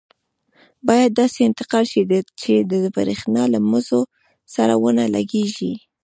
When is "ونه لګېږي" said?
4.83-5.73